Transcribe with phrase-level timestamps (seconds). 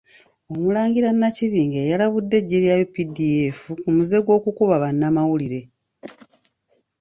[0.51, 5.59] Omulangira Nakibinge yalabudde eggye lya UPDF ku muze gw'okukuba bannamawulire